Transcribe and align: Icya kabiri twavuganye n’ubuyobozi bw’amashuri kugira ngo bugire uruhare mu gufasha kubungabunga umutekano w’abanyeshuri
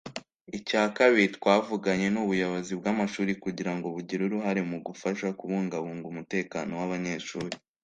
Icya 0.57 0.83
kabiri 0.97 1.27
twavuganye 1.37 2.07
n’ubuyobozi 2.13 2.71
bw’amashuri 2.79 3.31
kugira 3.43 3.71
ngo 3.75 3.87
bugire 3.95 4.21
uruhare 4.25 4.61
mu 4.69 4.77
gufasha 4.87 5.27
kubungabunga 5.39 6.05
umutekano 6.11 6.71
w’abanyeshuri 6.79 7.55